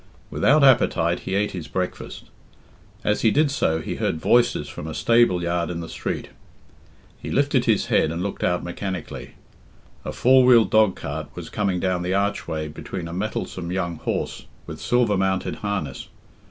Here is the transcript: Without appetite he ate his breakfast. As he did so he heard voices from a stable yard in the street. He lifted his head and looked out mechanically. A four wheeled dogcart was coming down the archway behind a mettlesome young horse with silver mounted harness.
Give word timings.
Without 0.31 0.63
appetite 0.63 1.19
he 1.19 1.35
ate 1.35 1.51
his 1.51 1.67
breakfast. 1.67 2.31
As 3.03 3.21
he 3.21 3.29
did 3.29 3.51
so 3.51 3.81
he 3.81 3.97
heard 3.97 4.19
voices 4.19 4.67
from 4.67 4.87
a 4.87 4.95
stable 4.95 5.43
yard 5.43 5.69
in 5.69 5.79
the 5.79 5.87
street. 5.87 6.29
He 7.19 7.29
lifted 7.29 7.65
his 7.65 7.85
head 7.85 8.09
and 8.09 8.23
looked 8.23 8.43
out 8.43 8.63
mechanically. 8.63 9.35
A 10.03 10.11
four 10.11 10.43
wheeled 10.43 10.71
dogcart 10.71 11.27
was 11.35 11.51
coming 11.51 11.79
down 11.79 12.01
the 12.01 12.15
archway 12.15 12.67
behind 12.67 13.09
a 13.09 13.13
mettlesome 13.13 13.71
young 13.71 13.97
horse 13.97 14.47
with 14.65 14.81
silver 14.81 15.17
mounted 15.17 15.57
harness. 15.57 16.07